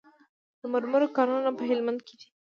[0.61, 2.27] د مرمرو کانونه په هلمند کې دي